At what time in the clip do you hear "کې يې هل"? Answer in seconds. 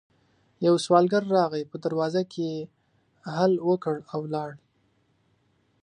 2.31-3.51